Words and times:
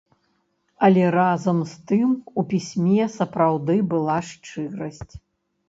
Але 0.87 1.03
разам 1.15 1.59
з 1.73 1.91
тым 1.91 2.09
у 2.43 2.45
пісьме 2.55 2.99
сапраўды 3.19 3.79
была 3.95 4.19
шчырасць. 4.33 5.11